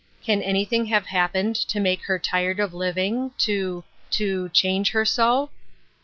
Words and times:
Can 0.23 0.41
anything 0.41 0.87
have 0.87 1.05
happened 1.05 1.55
to 1.55 1.79
make 1.79 2.05
her 2.05 2.17
tired 2.17 2.59
of 2.59 2.73
living; 2.73 3.33
to, 3.37 3.83
to— 4.09 4.49
change 4.49 4.89
her 4.93 5.05
so 5.05 5.51